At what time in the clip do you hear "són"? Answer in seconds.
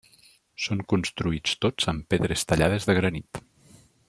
0.67-0.81